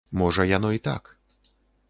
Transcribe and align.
Можа 0.21 0.45
яно 0.57 0.71
і 0.77 0.81
так. 0.89 1.13